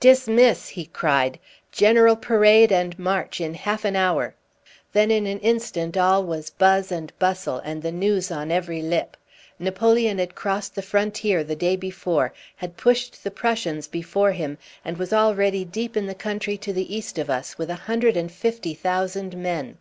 [0.00, 1.38] "Dismiss!" he cried.
[1.70, 4.34] "General parade and march in half an hour."
[4.94, 9.18] Then in an instant all was buzz and bustle, and the news on every lip.
[9.58, 14.96] Napoleon had crossed the frontier the day before, had pushed the Prussians before him, and
[14.96, 18.32] was already deep in the country to the east of us with a hundred and
[18.32, 19.76] fifty thousand men.